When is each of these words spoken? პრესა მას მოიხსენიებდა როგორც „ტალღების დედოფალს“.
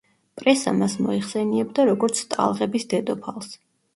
პრესა 0.39 0.71
მას 0.77 0.95
მოიხსენიებდა 1.07 1.85
როგორც 1.91 2.21
„ტალღების 2.31 2.89
დედოფალს“. 2.95 3.53